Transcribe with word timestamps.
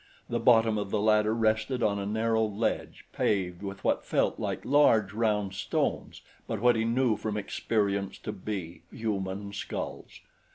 The 0.29 0.39
bottom 0.39 0.79
of 0.79 0.89
the 0.89 0.99
ladder 0.99 1.31
rested 1.35 1.83
on 1.83 1.99
a 1.99 2.07
narrow 2.07 2.43
ledge 2.43 3.05
paved 3.13 3.61
with 3.61 3.83
what 3.83 4.03
felt 4.03 4.39
like 4.39 4.65
large 4.65 5.13
round 5.13 5.53
stones, 5.53 6.21
but 6.47 6.59
what 6.59 6.75
he 6.75 6.85
knew 6.85 7.15
from 7.15 7.37
experience 7.37 8.17
to 8.17 8.31
be 8.31 8.81
human 8.91 9.53
skulls. 9.53 10.21